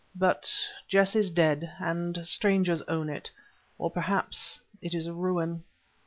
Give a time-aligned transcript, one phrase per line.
[0.15, 0.51] But
[0.87, 3.29] Jess is dead, and strangers own it,
[3.77, 5.63] or perhaps it is a ruin.